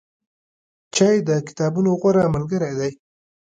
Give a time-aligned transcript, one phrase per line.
[0.95, 2.91] چای د کتابونو غوره ملګری دی.